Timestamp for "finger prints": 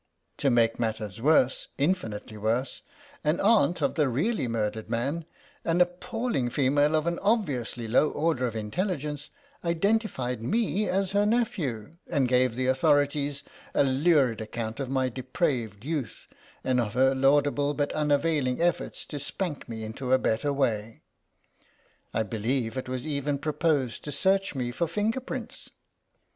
24.87-25.69